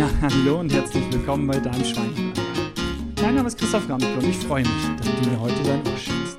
Ja, 0.00 0.10
hallo 0.22 0.60
und 0.60 0.72
herzlich 0.72 1.04
willkommen 1.12 1.46
bei 1.46 1.60
deinem 1.60 1.84
Schwein. 1.84 2.32
Mein 3.20 3.34
Name 3.34 3.48
ist 3.48 3.58
Christoph 3.58 3.86
Ramke 3.86 4.06
und 4.16 4.24
ich 4.24 4.38
freue 4.38 4.62
mich, 4.62 4.96
dass 4.96 5.06
du 5.06 5.28
mir 5.28 5.38
heute 5.38 5.62
dein 5.62 5.86
Ohr 5.86 5.98
schenkst. 5.98 6.38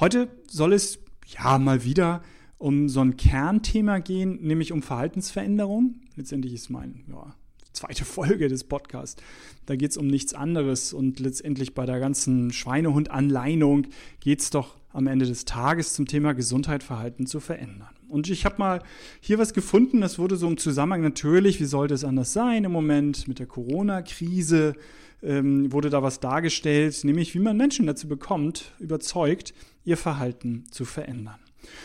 Heute 0.00 0.28
soll 0.50 0.72
es 0.72 0.98
ja 1.26 1.58
mal 1.58 1.84
wieder 1.84 2.22
um 2.56 2.88
so 2.88 3.02
ein 3.02 3.18
Kernthema 3.18 3.98
gehen, 3.98 4.38
nämlich 4.40 4.72
um 4.72 4.80
Verhaltensveränderung. 4.80 5.96
Letztendlich 6.14 6.54
ist 6.54 6.70
mein 6.70 7.04
ja, 7.10 7.34
zweite 7.74 8.06
Folge 8.06 8.48
des 8.48 8.64
Podcasts. 8.64 9.22
Da 9.66 9.76
geht 9.76 9.90
es 9.90 9.98
um 9.98 10.06
nichts 10.06 10.32
anderes 10.32 10.94
und 10.94 11.20
letztendlich 11.20 11.74
bei 11.74 11.84
der 11.84 12.00
ganzen 12.00 12.50
Schweinehund-Anleinung 12.50 13.88
geht 14.20 14.40
es 14.40 14.48
doch 14.48 14.74
am 14.94 15.06
Ende 15.06 15.26
des 15.26 15.44
Tages 15.44 15.92
zum 15.92 16.06
Thema 16.06 16.32
Gesundheit, 16.32 16.82
Verhalten 16.82 17.26
zu 17.26 17.40
verändern. 17.40 17.95
Und 18.08 18.30
ich 18.30 18.44
habe 18.44 18.56
mal 18.58 18.82
hier 19.20 19.38
was 19.38 19.54
gefunden, 19.54 20.00
das 20.00 20.18
wurde 20.18 20.36
so 20.36 20.48
im 20.48 20.58
Zusammenhang 20.58 21.02
natürlich, 21.02 21.60
wie 21.60 21.64
sollte 21.64 21.94
es 21.94 22.04
anders 22.04 22.32
sein 22.32 22.64
im 22.64 22.72
Moment 22.72 23.28
mit 23.28 23.38
der 23.38 23.46
Corona-Krise, 23.46 24.74
ähm, 25.22 25.72
wurde 25.72 25.90
da 25.90 26.02
was 26.02 26.20
dargestellt, 26.20 27.02
nämlich 27.04 27.34
wie 27.34 27.40
man 27.40 27.56
Menschen 27.56 27.86
dazu 27.86 28.08
bekommt, 28.08 28.72
überzeugt, 28.78 29.54
ihr 29.84 29.96
Verhalten 29.96 30.64
zu 30.70 30.84
verändern. 30.84 31.38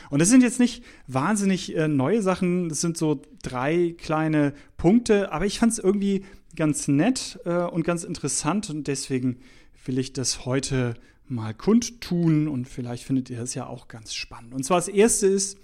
Und 0.10 0.20
das 0.20 0.30
sind 0.30 0.44
jetzt 0.44 0.60
nicht 0.60 0.84
wahnsinnig 1.08 1.76
äh, 1.76 1.88
neue 1.88 2.22
Sachen, 2.22 2.70
das 2.70 2.82
sind 2.82 2.98
so 2.98 3.22
drei 3.42 3.96
kleine 3.98 4.54
Punkte, 4.78 5.32
aber 5.32 5.46
ich 5.46 5.60
fand 5.60 5.74
es 5.74 5.80
irgendwie 5.80 6.24
ganz 6.56 6.88
nett 6.88 7.40
äh, 7.46 7.64
und 7.64 7.84
ganz 7.84 8.04
interessant 8.04 8.70
und 8.70 8.88
deswegen 8.88 9.38
will 9.86 9.98
ich 9.98 10.14
das 10.14 10.46
heute 10.46 10.96
mal 11.28 11.54
kundtun 11.54 12.48
und 12.48 12.68
vielleicht 12.68 13.04
findet 13.04 13.30
ihr 13.30 13.38
das 13.38 13.56
ja 13.56 13.66
auch 13.66 13.88
ganz 13.88 14.14
spannend. 14.14 14.54
Und 14.54 14.64
zwar 14.64 14.78
das 14.78 14.90
erste 14.90 15.28
ist, 15.28 15.58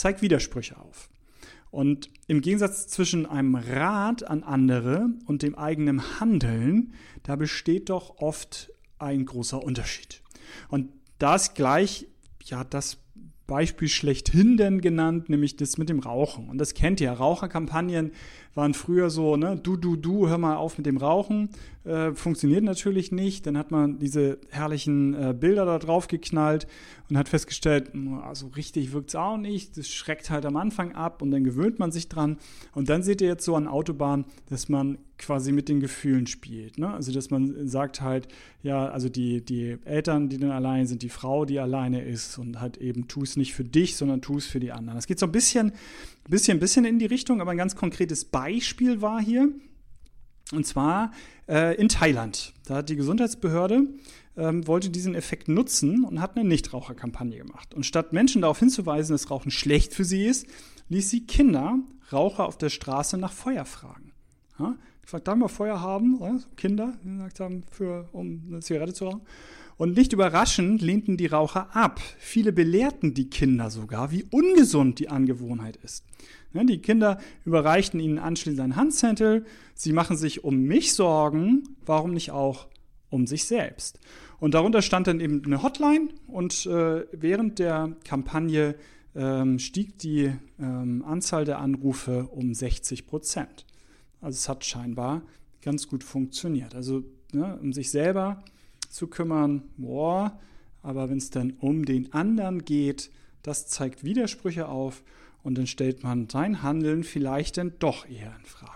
zeigt 0.00 0.22
Widersprüche 0.22 0.78
auf. 0.78 1.10
Und 1.70 2.10
im 2.26 2.40
Gegensatz 2.40 2.88
zwischen 2.88 3.26
einem 3.26 3.54
Rat 3.54 4.26
an 4.26 4.42
andere 4.42 5.08
und 5.26 5.42
dem 5.42 5.54
eigenen 5.54 6.18
Handeln, 6.18 6.94
da 7.22 7.36
besteht 7.36 7.90
doch 7.90 8.16
oft 8.18 8.72
ein 8.98 9.24
großer 9.24 9.62
Unterschied. 9.62 10.22
Und 10.68 10.88
das 11.18 11.54
gleich 11.54 12.08
ja 12.42 12.64
das 12.64 12.98
Beispiel 13.46 13.88
schlechthin 13.88 14.56
denn 14.56 14.80
genannt, 14.80 15.28
nämlich 15.28 15.56
das 15.56 15.76
mit 15.76 15.88
dem 15.88 15.98
Rauchen. 16.00 16.48
Und 16.48 16.58
das 16.58 16.74
kennt 16.74 17.00
ihr. 17.00 17.10
Raucherkampagnen 17.10 18.12
waren 18.54 18.74
früher 18.74 19.10
so, 19.10 19.36
ne, 19.36 19.58
du, 19.62 19.76
du, 19.76 19.96
du, 19.96 20.28
hör 20.28 20.38
mal 20.38 20.56
auf 20.56 20.76
mit 20.76 20.86
dem 20.86 20.96
Rauchen. 20.96 21.50
Äh, 21.84 22.12
funktioniert 22.12 22.64
natürlich 22.64 23.12
nicht. 23.12 23.46
Dann 23.46 23.56
hat 23.56 23.70
man 23.70 23.98
diese 23.98 24.38
herrlichen 24.50 25.14
äh, 25.14 25.34
Bilder 25.38 25.64
da 25.64 25.78
drauf 25.78 26.08
geknallt 26.08 26.66
und 27.08 27.16
hat 27.16 27.28
festgestellt, 27.28 27.92
also 28.22 28.48
richtig 28.48 28.92
wirkt 28.92 29.10
es 29.10 29.16
auch 29.16 29.36
nicht. 29.36 29.76
Das 29.76 29.88
schreckt 29.88 30.30
halt 30.30 30.44
am 30.46 30.56
Anfang 30.56 30.94
ab 30.94 31.22
und 31.22 31.30
dann 31.30 31.44
gewöhnt 31.44 31.78
man 31.78 31.90
sich 31.90 32.08
dran. 32.08 32.38
Und 32.74 32.88
dann 32.88 33.02
seht 33.02 33.20
ihr 33.20 33.28
jetzt 33.28 33.44
so 33.44 33.56
an 33.56 33.66
Autobahn, 33.66 34.24
dass 34.48 34.68
man 34.68 34.98
quasi 35.16 35.52
mit 35.52 35.68
den 35.68 35.80
Gefühlen 35.80 36.26
spielt. 36.26 36.78
Ne? 36.78 36.92
Also 36.92 37.12
dass 37.12 37.30
man 37.30 37.68
sagt 37.68 38.00
halt, 38.00 38.28
ja, 38.62 38.88
also 38.88 39.08
die, 39.08 39.44
die 39.44 39.76
Eltern, 39.84 40.28
die 40.28 40.38
dann 40.38 40.50
allein 40.50 40.86
sind, 40.86 41.02
die 41.02 41.08
Frau, 41.08 41.44
die 41.44 41.58
alleine 41.58 42.02
ist 42.02 42.38
und 42.38 42.60
halt 42.60 42.78
eben 42.78 43.06
tu 43.06 43.22
es 43.22 43.36
nicht 43.36 43.54
für 43.54 43.64
dich, 43.64 43.96
sondern 43.96 44.22
tu 44.22 44.38
es 44.38 44.46
für 44.46 44.60
die 44.60 44.72
anderen. 44.72 44.96
Das 44.96 45.06
geht 45.06 45.18
so 45.18 45.26
ein 45.26 45.32
bisschen, 45.32 45.72
bisschen, 46.28 46.58
bisschen 46.58 46.84
in 46.84 46.98
die 46.98 47.06
Richtung, 47.06 47.40
aber 47.40 47.50
ein 47.50 47.58
ganz 47.58 47.76
konkretes 47.76 48.24
Beispiel 48.24 48.39
war 49.00 49.20
hier. 49.20 49.48
Und 50.52 50.66
zwar 50.66 51.12
äh, 51.48 51.76
in 51.76 51.88
Thailand. 51.88 52.54
Da 52.66 52.76
hat 52.76 52.88
die 52.88 52.96
Gesundheitsbehörde 52.96 53.86
ähm, 54.36 54.66
wollte 54.66 54.90
diesen 54.90 55.14
Effekt 55.14 55.48
nutzen 55.48 56.04
und 56.04 56.20
hat 56.20 56.36
eine 56.36 56.48
Nichtraucherkampagne 56.48 57.38
gemacht. 57.38 57.74
Und 57.74 57.84
statt 57.84 58.12
Menschen 58.12 58.42
darauf 58.42 58.58
hinzuweisen, 58.58 59.14
dass 59.14 59.30
Rauchen 59.30 59.50
schlecht 59.50 59.94
für 59.94 60.04
sie 60.04 60.26
ist, 60.26 60.46
ließ 60.88 61.10
sie 61.10 61.26
Kinder, 61.26 61.78
Raucher 62.12 62.46
auf 62.46 62.58
der 62.58 62.70
Straße 62.70 63.18
nach 63.18 63.32
Feuer 63.32 63.64
fragen. 63.64 64.12
Ja? 64.58 64.76
Gesagt, 65.02 65.28
darf 65.28 65.36
wir 65.36 65.48
Feuer 65.48 65.80
haben? 65.80 66.18
Kinder, 66.56 66.94
die 67.02 67.16
gesagt 67.16 67.40
haben, 67.40 67.64
für, 67.70 68.08
um 68.12 68.42
eine 68.48 68.60
Zigarette 68.60 68.92
zu 68.92 69.06
rauchen. 69.06 69.22
Und 69.76 69.96
nicht 69.96 70.12
überraschend 70.12 70.82
lehnten 70.82 71.16
die 71.16 71.26
Raucher 71.26 71.74
ab. 71.74 72.00
Viele 72.18 72.52
belehrten 72.52 73.14
die 73.14 73.30
Kinder 73.30 73.70
sogar, 73.70 74.10
wie 74.10 74.24
ungesund 74.30 74.98
die 74.98 75.08
Angewohnheit 75.08 75.76
ist. 75.76 76.04
Die 76.52 76.82
Kinder 76.82 77.18
überreichten 77.46 77.98
ihnen 77.98 78.18
anschließend 78.18 78.60
einen 78.60 78.76
Handzettel. 78.76 79.46
Sie 79.74 79.94
machen 79.94 80.18
sich 80.18 80.44
um 80.44 80.64
mich 80.64 80.92
Sorgen, 80.92 81.62
warum 81.86 82.12
nicht 82.12 82.30
auch 82.30 82.66
um 83.08 83.26
sich 83.26 83.44
selbst? 83.44 83.98
Und 84.38 84.54
darunter 84.54 84.82
stand 84.82 85.06
dann 85.06 85.20
eben 85.20 85.42
eine 85.44 85.62
Hotline 85.62 86.08
und 86.26 86.66
äh, 86.66 87.06
während 87.12 87.58
der 87.58 87.96
Kampagne 88.04 88.74
ähm, 89.14 89.58
stieg 89.58 89.98
die 89.98 90.32
ähm, 90.58 91.04
Anzahl 91.06 91.44
der 91.44 91.58
Anrufe 91.58 92.28
um 92.32 92.54
60 92.54 93.06
Prozent. 93.06 93.66
Also 94.20 94.36
es 94.36 94.48
hat 94.48 94.64
scheinbar 94.64 95.22
ganz 95.62 95.88
gut 95.88 96.04
funktioniert. 96.04 96.74
Also 96.74 97.04
ne, 97.32 97.58
um 97.60 97.72
sich 97.72 97.90
selber 97.90 98.42
zu 98.88 99.06
kümmern, 99.06 99.62
boah, 99.76 100.38
aber 100.82 101.10
wenn 101.10 101.18
es 101.18 101.30
dann 101.30 101.52
um 101.60 101.84
den 101.84 102.12
anderen 102.12 102.64
geht, 102.64 103.10
das 103.42 103.66
zeigt 103.66 104.04
Widersprüche 104.04 104.68
auf 104.68 105.02
und 105.42 105.56
dann 105.56 105.66
stellt 105.66 106.02
man 106.02 106.28
sein 106.28 106.62
Handeln 106.62 107.04
vielleicht 107.04 107.56
dann 107.56 107.72
doch 107.78 108.08
eher 108.08 108.34
in 108.38 108.44
Frage. 108.44 108.74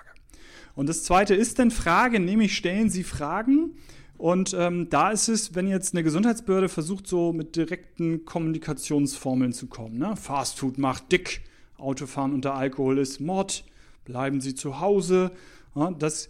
Und 0.75 0.89
das 0.89 1.05
zweite 1.05 1.35
ist 1.35 1.59
dann 1.59 1.71
Frage, 1.71 2.21
nämlich 2.21 2.57
stellen 2.57 2.91
Sie 2.91 3.05
Fragen. 3.05 3.77
Und 4.17 4.55
ähm, 4.59 4.89
da 4.91 5.11
ist 5.11 5.29
es, 5.29 5.55
wenn 5.55 5.69
jetzt 5.69 5.95
eine 5.95 6.03
Gesundheitsbehörde 6.03 6.69
versucht, 6.69 7.07
so 7.07 7.33
mit 7.33 7.57
direkten 7.57 8.25
Kommunikationsformeln 8.25 9.53
zu 9.53 9.67
kommen. 9.67 9.99
Ne? 9.99 10.17
Fastfood 10.17 10.79
macht 10.79 11.13
dick, 11.13 11.43
Autofahren 11.79 12.33
unter 12.33 12.55
Alkohol 12.55 12.99
ist 12.99 13.21
Mord, 13.21 13.65
bleiben 14.05 14.41
Sie 14.41 14.55
zu 14.55 14.81
Hause. 14.81 15.33
Ja, 15.75 15.91
das 15.91 16.29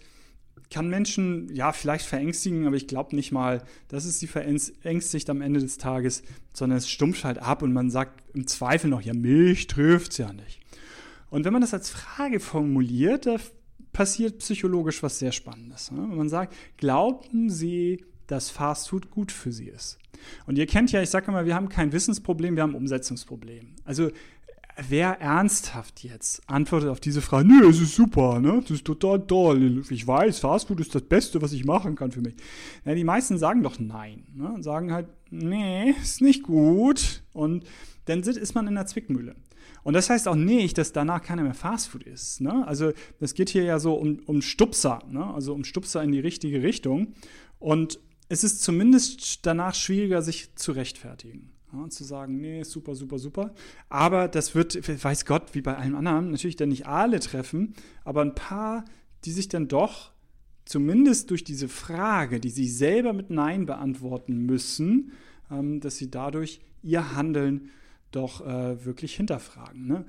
kann 0.70 0.88
Menschen 0.88 1.54
ja 1.54 1.72
vielleicht 1.72 2.06
verängstigen, 2.06 2.66
aber 2.66 2.76
ich 2.76 2.88
glaube 2.88 3.14
nicht 3.14 3.32
mal, 3.32 3.62
dass 3.88 4.04
es 4.04 4.18
sie 4.18 4.26
verängstigt 4.26 5.28
am 5.30 5.40
Ende 5.40 5.60
des 5.60 5.78
Tages, 5.78 6.22
sondern 6.52 6.78
es 6.78 6.88
stumpft 6.88 7.24
halt 7.24 7.38
ab 7.38 7.62
und 7.62 7.72
man 7.72 7.90
sagt 7.90 8.24
im 8.34 8.46
Zweifel 8.46 8.90
noch, 8.90 9.02
ja, 9.02 9.14
Milch 9.14 9.66
trifft 9.66 10.12
es 10.12 10.18
ja 10.18 10.32
nicht. 10.32 10.60
Und 11.30 11.44
wenn 11.44 11.52
man 11.52 11.62
das 11.62 11.74
als 11.74 11.90
Frage 11.90 12.40
formuliert, 12.40 13.26
da 13.26 13.36
passiert 13.92 14.38
psychologisch 14.38 15.02
was 15.02 15.18
sehr 15.18 15.32
Spannendes. 15.32 15.90
Ne? 15.90 15.98
Wenn 16.08 16.16
man 16.16 16.28
sagt, 16.28 16.54
glauben 16.76 17.50
Sie, 17.50 18.04
dass 18.26 18.50
Fastfood 18.50 19.10
gut 19.10 19.32
für 19.32 19.52
Sie 19.52 19.68
ist? 19.68 19.98
Und 20.46 20.58
ihr 20.58 20.66
kennt 20.66 20.90
ja, 20.92 21.02
ich 21.02 21.10
sage 21.10 21.28
immer, 21.28 21.44
wir 21.44 21.54
haben 21.54 21.68
kein 21.68 21.92
Wissensproblem, 21.92 22.56
wir 22.56 22.62
haben 22.62 22.70
ein 22.70 22.76
Umsetzungsproblem. 22.76 23.74
Also 23.84 24.10
wer 24.88 25.20
ernsthaft 25.20 26.02
jetzt 26.02 26.42
antwortet 26.48 26.88
auf 26.88 27.00
diese 27.00 27.22
Frage, 27.22 27.46
nee, 27.46 27.66
es 27.66 27.80
ist 27.80 27.94
super, 27.94 28.40
ne? 28.40 28.60
Das 28.60 28.70
ist 28.70 28.84
total 28.84 29.26
toll. 29.26 29.84
Ich 29.90 30.06
weiß, 30.06 30.40
Fastfood 30.40 30.80
ist 30.80 30.94
das 30.94 31.02
Beste, 31.02 31.40
was 31.42 31.52
ich 31.52 31.64
machen 31.64 31.94
kann 31.94 32.10
für 32.10 32.20
mich. 32.20 32.34
Ja, 32.84 32.94
die 32.94 33.04
meisten 33.04 33.38
sagen 33.38 33.62
doch 33.62 33.78
nein. 33.78 34.24
Ne? 34.34 34.56
Sagen 34.60 34.92
halt, 34.92 35.08
nee, 35.30 35.90
ist 36.02 36.20
nicht 36.20 36.42
gut. 36.42 37.22
Und 37.32 37.64
dann 38.06 38.20
ist 38.20 38.54
man 38.54 38.66
in 38.66 38.74
der 38.74 38.86
Zwickmühle. 38.86 39.36
Und 39.82 39.94
das 39.94 40.10
heißt 40.10 40.26
auch 40.28 40.34
nicht, 40.34 40.78
dass 40.78 40.92
danach 40.92 41.22
keiner 41.22 41.42
mehr 41.42 41.54
Fastfood 41.54 42.02
ist. 42.02 42.40
Ne? 42.40 42.66
Also 42.66 42.92
das 43.20 43.34
geht 43.34 43.50
hier 43.50 43.64
ja 43.64 43.78
so 43.78 43.94
um, 43.94 44.20
um 44.26 44.42
Stupser, 44.42 45.00
ne? 45.08 45.32
also 45.32 45.54
um 45.54 45.64
Stupser 45.64 46.02
in 46.02 46.10
die 46.10 46.20
richtige 46.20 46.62
Richtung. 46.62 47.14
Und 47.58 48.00
es 48.28 48.44
ist 48.44 48.62
zumindest 48.62 49.46
danach 49.46 49.74
schwieriger, 49.74 50.22
sich 50.22 50.54
zu 50.56 50.72
rechtfertigen. 50.72 51.52
Ja, 51.74 51.88
zu 51.88 52.04
sagen, 52.04 52.40
nee, 52.40 52.62
super, 52.62 52.94
super, 52.94 53.18
super. 53.18 53.54
Aber 53.88 54.28
das 54.28 54.54
wird, 54.54 54.76
weiß 55.04 55.24
Gott, 55.24 55.54
wie 55.54 55.62
bei 55.62 55.76
allen 55.76 55.94
anderen, 55.94 56.30
natürlich 56.30 56.56
dann 56.56 56.68
nicht 56.68 56.86
alle 56.86 57.20
treffen, 57.20 57.74
aber 58.04 58.22
ein 58.22 58.34
paar, 58.34 58.84
die 59.24 59.32
sich 59.32 59.48
dann 59.48 59.68
doch 59.68 60.12
zumindest 60.64 61.30
durch 61.30 61.44
diese 61.44 61.68
Frage, 61.68 62.40
die 62.40 62.50
sie 62.50 62.68
selber 62.68 63.12
mit 63.12 63.30
Nein 63.30 63.66
beantworten 63.66 64.46
müssen, 64.46 65.12
ähm, 65.50 65.80
dass 65.80 65.96
sie 65.96 66.10
dadurch 66.10 66.60
ihr 66.82 67.14
Handeln 67.14 67.70
doch 68.10 68.46
äh, 68.46 68.84
wirklich 68.84 69.16
hinterfragen. 69.16 69.86
Ne? 69.86 70.04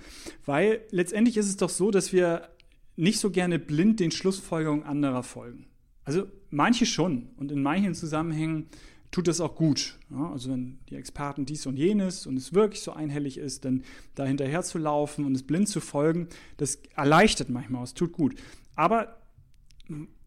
Weil 0.46 0.82
letztendlich 0.92 1.38
ist 1.38 1.48
es 1.48 1.58
doch 1.58 1.70
so, 1.70 1.92
dass 1.92 2.14
wir 2.14 2.50
nicht 2.96 3.20
so 3.20 3.32
gerne 3.32 3.60
blind 3.60 4.00
den 4.00 4.12
Schlussfolgerungen 4.12 4.84
anderer 4.84 5.24
folgen. 5.24 5.68
Also 6.04 6.28
manche 6.52 6.86
schon 6.86 7.30
und 7.38 7.52
in 7.52 7.64
manchen 7.64 7.96
Zusammenhängen 7.96 8.68
tut 9.16 9.30
das 9.30 9.40
auch 9.40 9.56
gut. 9.56 9.98
Ja, 10.12 10.30
also 10.30 10.50
wenn 10.50 10.78
die 10.90 10.96
Experten 10.98 11.46
dies 11.46 11.66
und 11.68 11.78
jenes 11.78 12.28
und 12.28 12.36
es 12.36 12.54
wirklich 12.54 12.82
so 12.82 12.92
einhellig 12.92 13.38
ist, 13.38 13.64
dann 13.64 13.86
da 14.14 14.26
hinterher 14.26 14.62
zu 14.62 14.78
laufen 14.78 15.24
und 15.24 15.34
es 15.34 15.44
blind 15.44 15.70
zu 15.70 15.80
folgen, 15.80 16.28
das 16.58 16.80
erleichtert 16.98 17.50
manchmal, 17.50 17.86
es 17.86 17.94
tut 17.94 18.12
gut. 18.12 18.36
Aber 18.76 19.22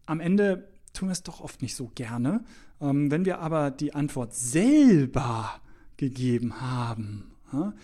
am 0.07 0.19
Ende 0.19 0.69
tun 0.91 1.09
wir 1.09 1.11
es 1.11 1.21
doch 1.21 1.39
oft 1.39 1.61
nicht 1.61 1.75
so 1.75 1.91
gerne. 1.93 2.43
Ähm, 2.81 3.11
wenn 3.11 3.25
wir 3.25 3.37
aber 3.41 3.69
die 3.69 3.93
Antwort 3.93 4.33
selber 4.33 5.61
gegeben 5.97 6.59
haben, 6.59 7.35
ja, 7.53 7.75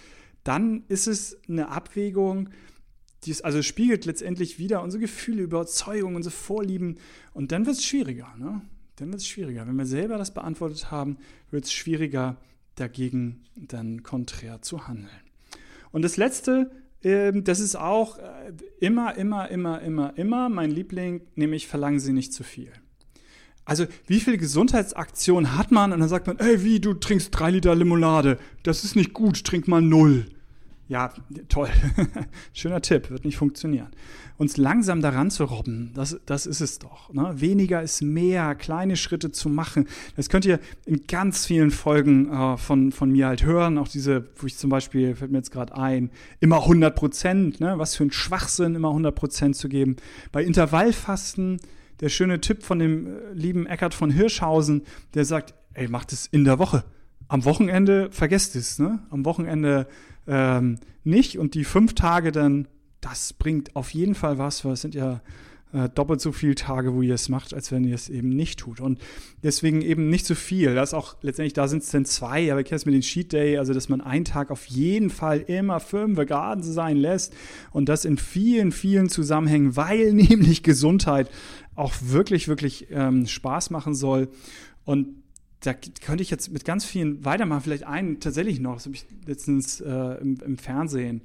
dann 0.44 0.86
ist 0.88 1.06
es 1.06 1.38
eine 1.48 1.70
Abwägung, 1.70 2.50
die 3.26 3.32
es 3.32 3.44
also 3.44 3.62
spiegelt 3.62 4.06
letztendlich 4.06 4.58
wieder 4.58 4.82
unsere 4.82 5.02
Gefühle, 5.02 5.44
Überzeugungen, 5.44 6.16
unsere 6.16 6.34
Vorlieben 6.34 6.98
und 7.34 7.52
dann 7.52 7.68
wird 7.68 7.76
es 7.76 7.86
schwieriger. 7.86 8.34
Ne? 8.40 8.62
Dann 8.98 9.10
wird 9.10 9.22
es 9.22 9.28
schwieriger. 9.28 9.68
Wenn 9.68 9.76
wir 9.76 9.86
selber 9.86 10.18
das 10.18 10.34
beantwortet 10.34 10.92
haben, 10.92 11.18
wird 11.52 11.66
es 11.66 11.74
schwieriger, 11.74 12.38
dagegen 12.76 13.44
dann 13.56 14.04
konträr 14.04 14.62
zu 14.62 14.88
handeln. 14.88 15.10
Und 15.92 16.02
das 16.02 16.18
Letzte 16.18 16.72
ähm, 17.06 17.44
das 17.44 17.60
ist 17.60 17.76
auch 17.76 18.18
äh, 18.18 18.52
immer, 18.80 19.16
immer, 19.16 19.48
immer, 19.50 19.80
immer, 19.82 20.18
immer 20.18 20.50
mein 20.50 20.72
Liebling, 20.72 21.22
nämlich 21.36 21.68
verlangen 21.68 22.00
Sie 22.00 22.12
nicht 22.12 22.34
zu 22.34 22.44
viel. 22.44 22.72
Also 23.64 23.86
wie 24.08 24.20
viele 24.20 24.38
Gesundheitsaktionen 24.38 25.56
hat 25.56 25.72
man 25.72 25.94
und 25.94 26.00
dann 26.00 26.10
sagt 26.10 26.28
man, 26.28 26.40
ey, 26.40 26.64
wie, 26.64 26.80
du 26.80 26.96
trinkst 26.96 27.30
drei 27.32 27.52
Liter 27.52 27.76
Limonade, 27.76 28.40
das 28.64 28.84
ist 28.84 28.96
nicht 28.96 29.14
gut, 29.14 29.44
trink 29.44 29.68
mal 29.68 29.82
null. 29.82 30.26
Ja, 30.88 31.12
toll. 31.50 31.70
Schöner 32.54 32.80
Tipp, 32.80 33.10
wird 33.10 33.26
nicht 33.26 33.38
funktionieren. 33.38 33.88
Uns 34.38 34.58
langsam 34.58 35.02
daran 35.02 35.32
zu 35.32 35.46
robben, 35.46 35.92
das, 35.96 36.20
das 36.28 36.46
ist 36.46 36.62
es 36.62 36.78
doch. 36.78 37.12
Ne? 37.12 37.34
Weniger 37.38 37.82
ist 37.82 38.04
mehr, 38.04 38.54
kleine 38.54 38.96
Schritte 38.96 39.32
zu 39.32 39.50
machen. 39.50 39.88
Das 40.16 40.30
könnt 40.30 40.46
ihr 40.46 40.60
in 40.86 41.08
ganz 41.08 41.48
vielen 41.48 41.72
Folgen 41.72 42.32
äh, 42.32 42.58
von, 42.58 42.92
von 42.92 43.10
mir 43.10 43.28
halt 43.28 43.44
hören. 43.44 43.80
Auch 43.80 43.88
diese, 43.88 44.28
wo 44.36 44.46
ich 44.46 44.58
zum 44.58 44.70
Beispiel, 44.70 45.16
fällt 45.16 45.32
mir 45.32 45.40
jetzt 45.40 45.52
gerade 45.52 45.76
ein, 45.76 46.12
immer 46.40 46.58
100 46.58 46.96
Prozent. 46.96 47.60
Ne? 47.60 47.80
Was 47.80 47.96
für 47.96 48.04
ein 48.04 48.12
Schwachsinn, 48.12 48.76
immer 48.76 48.90
100 48.90 49.16
Prozent 49.16 49.56
zu 49.56 49.70
geben. 49.70 49.96
Bei 50.32 50.44
Intervallfasten, 50.44 51.60
der 52.00 52.10
schöne 52.10 52.42
Tipp 52.42 52.62
von 52.62 52.78
dem 52.78 53.08
äh, 53.08 53.34
lieben 53.34 53.66
Eckart 53.66 53.96
von 53.96 54.12
Hirschhausen, 54.12 54.84
der 55.16 55.26
sagt, 55.26 55.56
ey, 55.74 55.88
macht 55.88 56.14
es 56.14 56.28
in 56.28 56.44
der 56.44 56.60
Woche. 56.60 56.84
Am 57.28 57.46
Wochenende 57.46 58.10
vergesst 58.12 58.56
es, 58.56 58.80
ne? 58.80 59.00
Am 59.10 59.26
Wochenende 59.26 59.88
ähm, 60.28 60.80
nicht 61.04 61.38
und 61.38 61.54
die 61.54 61.64
fünf 61.64 61.94
Tage 61.94 62.32
dann, 62.32 62.68
das 63.02 63.34
bringt 63.34 63.76
auf 63.76 63.92
jeden 63.92 64.16
Fall 64.16 64.38
was, 64.38 64.66
weil 64.66 64.74
es 64.74 64.82
sind 64.82 64.96
ja 64.96 65.22
äh, 65.76 65.90
doppelt 65.90 66.22
so 66.22 66.32
viele 66.32 66.56
Tage, 66.56 66.94
wo 66.94 67.02
ihr 67.02 67.14
es 67.16 67.28
macht, 67.28 67.54
als 67.54 67.72
wenn 67.72 67.84
ihr 67.84 67.96
es 67.96 68.10
eben 68.10 68.30
nicht 68.30 68.60
tut. 68.60 68.80
Und 68.80 69.00
deswegen 69.44 69.82
eben 69.82 70.10
nicht 70.10 70.26
so 70.26 70.34
viel. 70.34 70.74
Das 70.74 70.94
auch 70.94 71.18
letztendlich, 71.22 71.54
da 71.54 71.68
sind 71.68 71.84
es 71.84 71.90
dann 71.90 72.06
zwei, 72.06 72.52
aber 72.52 72.62
ich 72.62 72.68
kenne 72.68 72.78
es 72.78 72.86
mit 72.86 72.96
den 72.96 73.02
Cheat 73.02 73.34
Day, 73.34 73.58
also 73.58 73.74
dass 73.74 73.90
man 73.90 74.00
einen 74.00 74.26
Tag 74.26 74.52
auf 74.52 74.66
jeden 74.68 75.10
Fall 75.10 75.40
immer 75.42 75.80
fünf 75.80 76.24
Garten 76.28 76.64
sein 76.64 76.98
lässt 76.98 77.36
und 77.72 77.90
das 77.90 78.06
in 78.06 78.18
vielen, 78.18 78.72
vielen 78.72 79.10
Zusammenhängen, 79.10 79.76
weil 79.76 80.14
nämlich 80.14 80.64
Gesundheit 80.64 81.30
auch 81.76 81.94
wirklich, 82.02 82.48
wirklich 82.48 82.88
ähm, 82.92 83.28
Spaß 83.28 83.70
machen 83.70 83.96
soll. 83.96 84.30
Und 84.86 85.25
da 85.66 85.74
könnte 85.74 86.22
ich 86.22 86.30
jetzt 86.30 86.52
mit 86.52 86.66
ganz 86.66 86.86
vielen 86.86 87.26
weitermachen. 87.26 87.62
Vielleicht 87.62 87.86
einen 87.86 88.20
tatsächlich 88.20 88.60
noch, 88.60 88.76
das 88.76 88.86
habe 88.86 88.96
ich 88.96 89.06
letztens 89.26 89.82
äh, 89.82 90.22
im, 90.22 90.38
im, 90.46 90.58
Fernsehen. 90.58 91.22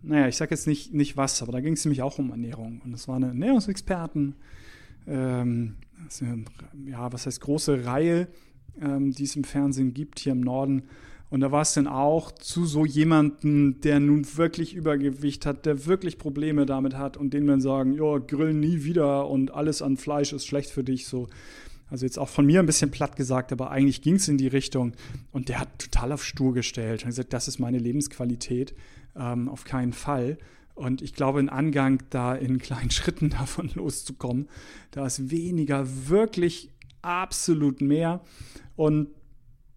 Naja, 0.00 0.28
ich 0.28 0.36
sage 0.36 0.52
jetzt 0.52 0.66
nicht, 0.66 0.94
nicht 0.94 1.16
was, 1.16 1.42
aber 1.42 1.52
da 1.52 1.60
ging 1.60 1.74
es 1.74 1.84
nämlich 1.84 2.02
auch 2.02 2.18
um 2.18 2.30
Ernährung. 2.30 2.80
Und 2.84 2.92
das 2.92 3.06
war 3.08 3.16
eine 3.16 3.28
Ernährungsexperten. 3.28 4.34
Ähm, 5.06 5.76
ja, 6.86 7.12
was 7.12 7.26
heißt 7.26 7.40
große 7.40 7.84
Reihe, 7.84 8.28
ähm, 8.80 9.12
die 9.12 9.24
es 9.24 9.36
im 9.36 9.44
Fernsehen 9.44 9.94
gibt 9.94 10.18
hier 10.20 10.32
im 10.32 10.40
Norden. 10.40 10.84
Und 11.30 11.40
da 11.40 11.50
war 11.50 11.62
es 11.62 11.74
dann 11.74 11.86
auch 11.86 12.30
zu 12.32 12.66
so 12.66 12.84
jemandem, 12.84 13.80
der 13.80 14.00
nun 14.00 14.26
wirklich 14.36 14.74
Übergewicht 14.74 15.46
hat, 15.46 15.64
der 15.64 15.86
wirklich 15.86 16.18
Probleme 16.18 16.66
damit 16.66 16.96
hat 16.96 17.16
und 17.16 17.32
denen 17.32 17.46
man 17.46 17.60
sagen, 17.60 17.94
ja, 17.94 18.18
grill 18.18 18.52
nie 18.52 18.84
wieder 18.84 19.28
und 19.28 19.52
alles 19.52 19.80
an 19.80 19.96
Fleisch 19.96 20.32
ist 20.32 20.46
schlecht 20.46 20.70
für 20.70 20.84
dich. 20.84 21.06
So, 21.06 21.28
also 21.92 22.06
jetzt 22.06 22.18
auch 22.18 22.30
von 22.30 22.46
mir 22.46 22.58
ein 22.58 22.64
bisschen 22.64 22.90
platt 22.90 23.16
gesagt, 23.16 23.52
aber 23.52 23.70
eigentlich 23.70 24.00
ging 24.00 24.14
es 24.14 24.26
in 24.26 24.38
die 24.38 24.48
Richtung. 24.48 24.94
Und 25.30 25.50
der 25.50 25.60
hat 25.60 25.78
total 25.78 26.12
auf 26.12 26.24
stur 26.24 26.54
gestellt 26.54 27.02
und 27.02 27.10
gesagt, 27.10 27.34
das 27.34 27.48
ist 27.48 27.58
meine 27.58 27.78
Lebensqualität, 27.78 28.74
ähm, 29.14 29.50
auf 29.50 29.64
keinen 29.64 29.92
Fall. 29.92 30.38
Und 30.74 31.02
ich 31.02 31.12
glaube, 31.12 31.38
ein 31.38 31.50
Angang, 31.50 32.02
da 32.08 32.34
in 32.34 32.58
kleinen 32.58 32.90
Schritten 32.90 33.28
davon 33.28 33.70
loszukommen, 33.74 34.48
da 34.90 35.04
ist 35.04 35.30
weniger 35.30 35.86
wirklich 36.08 36.70
absolut 37.02 37.82
mehr. 37.82 38.22
Und 38.74 39.08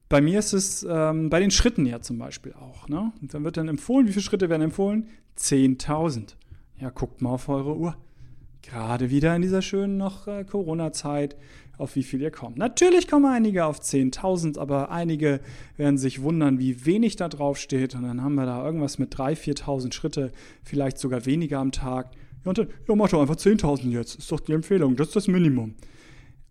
bei 0.08 0.22
mir 0.22 0.40
ist 0.40 0.54
es 0.54 0.88
ähm, 0.90 1.30
bei 1.30 1.42
den 1.42 1.52
Schritten 1.52 1.86
ja 1.86 2.00
zum 2.00 2.18
Beispiel 2.18 2.54
auch. 2.54 2.88
Ne? 2.88 3.12
Und 3.22 3.34
dann 3.34 3.44
wird 3.44 3.58
dann 3.58 3.68
empfohlen, 3.68 4.08
wie 4.08 4.14
viele 4.14 4.24
Schritte 4.24 4.50
werden 4.50 4.62
empfohlen? 4.62 5.10
10.000. 5.38 6.36
Ja, 6.80 6.92
guckt 6.92 7.22
mal 7.22 7.32
auf 7.32 7.50
eure 7.50 7.76
Uhr. 7.76 7.98
Gerade 8.62 9.12
wieder 9.12 9.36
in 9.36 9.44
dieser 9.44 9.62
schönen 9.62 9.98
noch 9.98 10.28
äh, 10.28 10.44
Corona-Zeit 10.44 11.36
auf 11.78 11.96
wie 11.96 12.04
viel 12.04 12.22
ihr 12.22 12.32
kommt. 12.32 12.58
Natürlich 12.58 13.08
kommen 13.08 13.26
einige 13.26 13.66
auf 13.66 13.80
10.000, 13.80 14.58
aber 14.58 14.92
einige 14.92 15.40
werden 15.78 15.98
sich 15.98 16.22
wundern, 16.22 16.60
wie 16.60 16.86
wenig 16.86 17.16
da 17.16 17.28
drauf 17.28 17.58
steht. 17.58 17.96
Und 17.96 18.04
dann 18.04 18.22
haben 18.22 18.36
wir 18.36 18.46
da 18.46 18.66
irgendwas 18.66 19.00
mit 19.00 19.16
3.000, 19.16 19.64
4.000 19.64 19.94
Schritte, 19.94 20.32
vielleicht 20.64 20.98
sogar 20.98 21.26
weniger 21.26 21.60
am 21.60 21.72
Tag. 21.72 22.12
Und 22.44 22.58
dann, 22.58 22.68
ja, 22.88 22.96
mach 22.96 23.10
doch 23.10 23.22
einfach 23.22 23.36
10.000 23.36 23.90
jetzt. 23.90 24.20
Ist 24.20 24.32
doch 24.32 24.40
die 24.40 24.54
Empfehlung. 24.54 24.96
Das 24.96 25.08
ist 25.08 25.16
das 25.16 25.28
Minimum. 25.28 25.76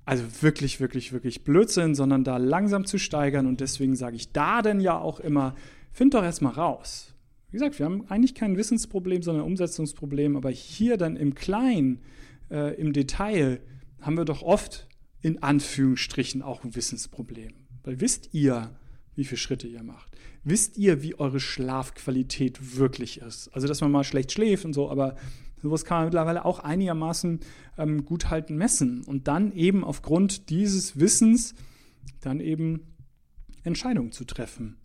Also 0.05 0.25
wirklich, 0.43 0.81
wirklich, 0.81 1.13
wirklich 1.13 1.45
Blödsinn, 1.45 1.95
sondern 1.95 2.25
da 2.25 2.37
langsam 2.37 2.85
zu 2.85 2.99
steigern. 2.99 3.47
Und 3.47 3.61
deswegen 3.61 3.97
sage 3.97 4.17
ich 4.17 4.33
da 4.33 4.61
denn 4.61 4.81
ja 4.81 4.99
auch 4.99 5.21
immer, 5.21 5.55
find 5.93 6.15
doch 6.15 6.23
erstmal 6.23 6.53
raus. 6.53 7.15
Wie 7.51 7.57
gesagt, 7.57 7.79
wir 7.79 7.87
haben 7.87 8.05
eigentlich 8.09 8.35
kein 8.35 8.57
Wissensproblem, 8.57 9.23
sondern 9.23 9.45
ein 9.45 9.51
Umsetzungsproblem. 9.51 10.37
Aber 10.37 10.51
hier 10.51 10.97
dann 10.97 11.17
im 11.17 11.35
Kleinen, 11.35 12.01
äh, 12.51 12.75
im 12.75 12.93
Detail, 12.93 13.61
haben 14.01 14.19
wir 14.19 14.25
doch 14.25 14.43
oft 14.43 14.89
in 15.25 15.43
Anführungsstrichen 15.43 16.43
auch 16.43 16.65
ein 16.65 16.75
Wissensproblem. 16.77 17.55
Weil 17.83 17.99
wisst 18.03 18.35
ihr, 18.35 18.77
wie 19.17 19.25
viele 19.25 19.39
Schritte 19.39 19.67
ihr 19.67 19.83
macht? 19.83 20.15
Wisst 20.43 20.77
ihr, 20.77 21.03
wie 21.03 21.19
eure 21.19 21.41
Schlafqualität 21.41 22.77
wirklich 22.77 23.23
ist? 23.23 23.49
Also, 23.55 23.67
dass 23.67 23.81
man 23.81 23.91
mal 23.91 24.05
schlecht 24.05 24.33
schläft 24.33 24.67
und 24.67 24.75
so, 24.75 24.91
aber 24.91 25.17
sowas 25.63 25.87
kann 25.87 25.97
man 25.97 26.05
mittlerweile 26.09 26.45
auch 26.45 26.59
einigermaßen 26.59 27.41
ähm, 27.79 28.05
gut 28.05 28.29
halten 28.29 28.57
messen. 28.57 29.03
Und 29.03 29.27
dann 29.27 29.53
eben 29.53 29.83
aufgrund 29.83 30.51
dieses 30.51 31.01
Wissens 31.01 31.55
dann 32.21 32.41
eben 32.41 32.83
Entscheidungen 33.63 34.13
zu 34.13 34.27
treffen. 34.27 34.77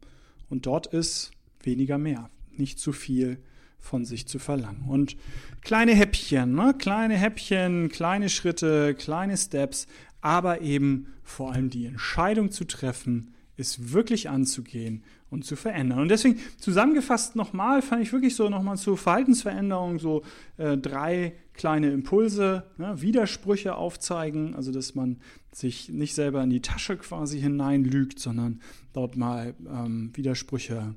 Und 0.48 0.66
dort 0.66 0.88
ist 0.88 1.32
weniger 1.64 1.98
mehr, 1.98 2.30
nicht 2.50 2.80
zu 2.80 2.94
viel 2.94 3.44
von 3.80 4.06
sich 4.06 4.28
zu 4.28 4.40
verlangen. 4.40 4.84
Und 4.88 5.16
kleine 5.62 5.94
Häppchen, 5.94 6.54
ne? 6.54 6.76
kleine 6.78 7.16
Häppchen, 7.16 7.90
kleine 7.90 8.30
Schritte, 8.30 8.94
kleine 8.94 9.38
Steps, 9.38 9.88
aber 10.22 10.62
eben 10.62 11.08
vor 11.24 11.54
allem 11.54 11.70
die 11.70 11.86
Entscheidung 11.86 12.52
zu 12.52 12.66
treffen, 12.66 13.34
es 13.60 13.92
wirklich 13.92 14.30
anzugehen 14.30 15.04
und 15.30 15.46
zu 15.46 15.56
verändern. 15.56 16.00
Und 16.00 16.10
deswegen 16.10 16.40
zusammengefasst 16.58 17.36
nochmal, 17.36 17.82
fand 17.82 18.02
ich 18.02 18.14
wirklich 18.14 18.36
so 18.36 18.50
nochmal 18.50 18.78
zu 18.78 18.96
Verhaltensveränderungen 18.96 20.00
so 20.00 20.24
äh, 20.58 20.78
drei 20.78 21.34
kleine 21.54 21.92
Impulse, 21.92 22.64
ne, 22.78 23.02
Widersprüche 23.02 23.76
aufzeigen, 23.76 24.56
also 24.56 24.72
dass 24.72 24.96
man 24.96 25.18
sich 25.52 25.90
nicht 25.90 26.16
selber 26.16 26.42
in 26.44 26.50
die 26.50 26.62
Tasche 26.62 26.98
quasi 26.98 27.40
hineinlügt, 27.40 28.20
sondern 28.20 28.62
dort 28.94 29.18
mal 29.18 29.54
ähm, 29.68 30.12
Widersprüche 30.16 30.80
ein 30.80 30.96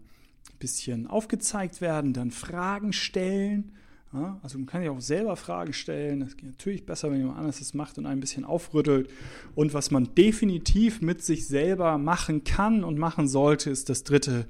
bisschen 0.60 1.08
aufgezeigt 1.08 1.80
werden, 1.80 2.12
dann 2.12 2.30
Fragen 2.30 2.92
stellen 2.92 3.72
ja, 4.12 4.38
also 4.42 4.58
man 4.58 4.66
kann 4.66 4.82
ja 4.82 4.90
auch 4.90 5.00
selber 5.00 5.36
Fragen 5.36 5.72
stellen. 5.72 6.20
Das 6.20 6.36
geht 6.36 6.50
natürlich 6.50 6.84
besser, 6.84 7.10
wenn 7.10 7.18
jemand 7.18 7.38
anderes 7.38 7.60
das 7.60 7.72
macht 7.72 7.96
und 7.96 8.06
ein 8.06 8.20
bisschen 8.20 8.44
aufrüttelt. 8.44 9.08
Und 9.54 9.72
was 9.72 9.90
man 9.90 10.14
definitiv 10.14 11.00
mit 11.00 11.22
sich 11.22 11.46
selber 11.46 11.96
machen 11.96 12.44
kann 12.44 12.84
und 12.84 12.98
machen 12.98 13.26
sollte, 13.26 13.70
ist 13.70 13.88
das 13.88 14.04
dritte, 14.04 14.46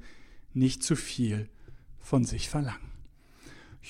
nicht 0.52 0.82
zu 0.82 0.96
viel 0.96 1.48
von 2.00 2.24
sich 2.24 2.48
verlangen. 2.48 2.90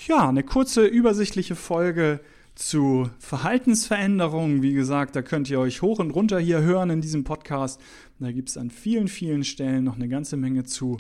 Ja, 0.07 0.29
eine 0.29 0.43
kurze 0.43 0.87
übersichtliche 0.87 1.55
Folge 1.55 2.21
zu 2.55 3.11
Verhaltensveränderungen. 3.19 4.63
Wie 4.63 4.75
gesagt, 4.75 5.17
da 5.17 5.23
könnt 5.23 5.49
ihr 5.49 5.59
euch 5.59 5.81
hoch 5.81 5.99
und 5.99 6.11
runter 6.11 6.39
hier 6.39 6.61
hören 6.61 6.91
in 6.91 7.01
diesem 7.01 7.25
Podcast. 7.25 7.81
Da 8.19 8.31
gibt 8.31 8.51
es 8.51 8.59
an 8.59 8.71
vielen, 8.71 9.09
vielen 9.09 9.43
Stellen 9.43 9.85
noch 9.85 9.97
eine 9.97 10.09
ganze 10.09 10.37
Menge 10.37 10.65
zu, 10.65 10.99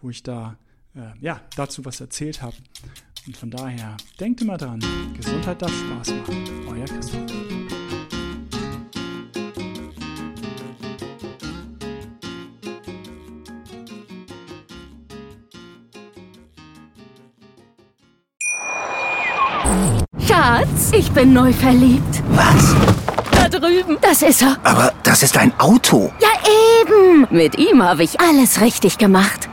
wo 0.00 0.10
ich 0.10 0.22
da 0.22 0.58
äh, 0.94 1.10
ja, 1.20 1.40
dazu 1.56 1.84
was 1.84 2.00
erzählt 2.00 2.42
habe. 2.42 2.56
Und 3.26 3.36
von 3.38 3.50
daher, 3.50 3.96
denkt 4.20 4.42
immer 4.42 4.58
dran, 4.58 4.80
Gesundheit 5.16 5.62
darf 5.62 5.72
Spaß 5.72 6.12
machen. 6.12 6.44
Euer 6.68 6.84
Christoph. 6.84 7.22
Schatz, 20.26 20.92
ich 20.92 21.10
bin 21.12 21.32
neu 21.32 21.50
verliebt. 21.54 22.22
Was? 22.28 22.74
Da 23.30 23.48
drüben. 23.48 23.96
Das 24.02 24.20
ist 24.20 24.42
er. 24.42 24.58
Aber 24.64 24.92
das 25.02 25.22
ist 25.22 25.38
ein 25.38 25.58
Auto. 25.58 26.12
Ja, 26.20 26.28
eben. 26.82 27.26
Mit 27.30 27.56
ihm 27.56 27.82
habe 27.82 28.04
ich 28.04 28.20
alles 28.20 28.60
richtig 28.60 28.98
gemacht. 28.98 29.43